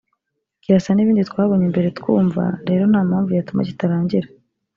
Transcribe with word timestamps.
kirasa 0.61 0.91
n’ibindi 0.93 1.29
twabonye 1.29 1.65
mbere 1.73 1.89
twumva; 1.99 2.43
rero 2.67 2.83
nta 2.91 3.01
mpamvu 3.09 3.29
yatuma 3.33 3.61
kitarangira 3.69 4.27